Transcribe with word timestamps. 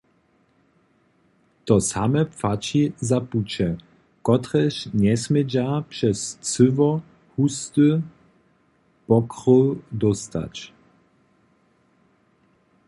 To 1.71 1.75
same 1.89 2.21
płaći 2.37 2.81
za 3.09 3.19
puće, 3.31 3.67
kotrež 4.29 4.75
njesmědźa 5.01 5.67
přez 5.91 6.17
cyło 6.49 6.91
husty 7.33 7.89
pokryw 9.07 9.67
dóstać. 10.01 10.55